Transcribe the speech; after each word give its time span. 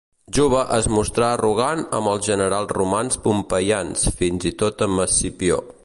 Juba 0.35 0.61
es 0.77 0.87
mostrà 0.93 1.27
arrogant 1.33 1.83
amb 1.99 2.11
els 2.13 2.25
generals 2.29 2.73
romans 2.79 3.21
pompeians, 3.27 4.11
fins 4.23 4.53
i 4.53 4.55
tot 4.65 4.87
amb 4.89 5.07
Escipió. 5.09 5.63